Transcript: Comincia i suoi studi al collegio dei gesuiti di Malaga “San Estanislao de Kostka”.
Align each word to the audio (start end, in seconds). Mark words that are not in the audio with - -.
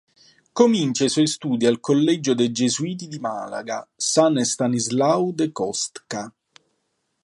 Comincia 0.51 1.05
i 1.05 1.09
suoi 1.09 1.27
studi 1.27 1.67
al 1.67 1.79
collegio 1.79 2.33
dei 2.33 2.51
gesuiti 2.51 3.07
di 3.07 3.19
Malaga 3.19 3.87
“San 3.95 4.39
Estanislao 4.39 5.31
de 5.31 5.51
Kostka”. 5.51 6.33